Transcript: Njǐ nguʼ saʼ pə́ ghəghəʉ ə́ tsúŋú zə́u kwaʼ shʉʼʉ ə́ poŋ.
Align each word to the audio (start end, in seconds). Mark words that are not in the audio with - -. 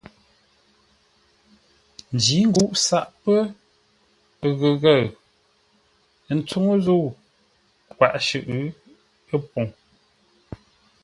Njǐ 2.15 2.37
nguʼ 2.49 2.71
saʼ 2.85 3.05
pə́ 3.23 3.39
ghəghəʉ 4.59 5.03
ə́ 6.31 6.35
tsúŋú 6.47 6.73
zə́u 6.85 7.07
kwaʼ 7.97 8.15
shʉʼʉ 8.27 8.59
ə́ 9.33 9.37
poŋ. 9.49 9.67